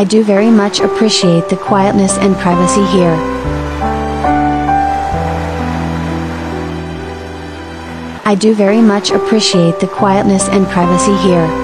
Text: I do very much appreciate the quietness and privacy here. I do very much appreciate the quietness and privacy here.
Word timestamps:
I 0.00 0.04
do 0.04 0.24
very 0.24 0.50
much 0.50 0.80
appreciate 0.80 1.50
the 1.50 1.58
quietness 1.58 2.16
and 2.16 2.34
privacy 2.34 2.82
here. 2.86 3.14
I 8.24 8.34
do 8.34 8.54
very 8.54 8.80
much 8.80 9.10
appreciate 9.10 9.78
the 9.78 9.88
quietness 9.88 10.48
and 10.48 10.66
privacy 10.68 11.14
here. 11.18 11.59